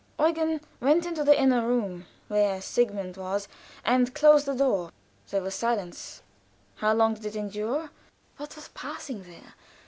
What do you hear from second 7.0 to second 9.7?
did it endure? What was passing there?